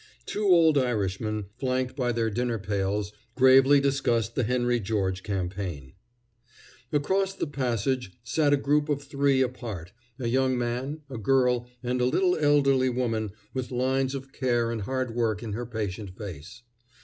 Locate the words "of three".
8.89-9.41